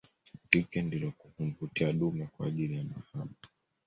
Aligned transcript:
Jike 0.51 0.81
ndilo 0.81 1.13
humvutia 1.37 1.93
dume 1.93 2.25
kwaajili 2.37 2.77
ya 2.77 2.83
mahaba 2.83 3.31